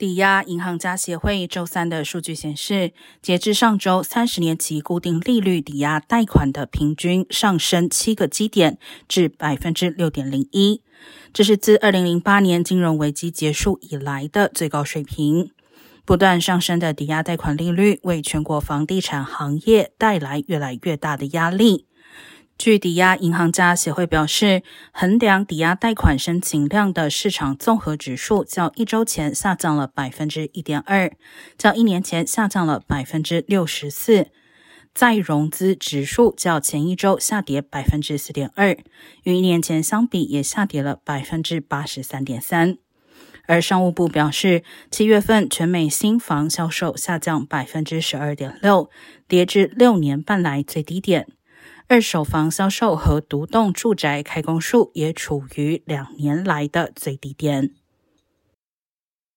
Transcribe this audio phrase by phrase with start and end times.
[0.00, 10.80] 抵押银行家协会周三的数据显示，截至上周，三十年期固定利率抵押贷款的平均上升七个基点至百分之六点零一，
[11.34, 15.50] 这是自二零零八年金融危机结束以来的最高水平。
[16.06, 21.84] 不断上升的抵押贷款利率为全国房地产行业带来越来越大的压力。
[22.60, 31.10] 据抵押银行家协会表示，衡量抵押贷款申请量的市场综合指数较一周前下降了百分之一点二，
[31.56, 34.26] 较一年前下降了百分之六十四。
[34.92, 38.76] 再融资指数较前一周下跌百分之四点二，
[39.22, 42.76] 与一年前相比也下跌了百分之八十三点三。
[43.46, 48.90] 而商务部表示，七月份全美新房销售下降百分之十二点六，
[49.26, 51.26] 跌至六年半来最低点。
[51.90, 57.79] 二手房销售和独栋住宅开工数也处于两年来的最低点。